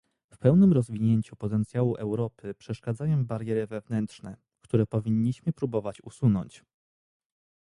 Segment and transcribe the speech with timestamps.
[0.33, 6.63] W pełnym rozwinięciu potencjału Europy przeszkadzają bariery wewnętrzne, które powinniśmy próbować usunąć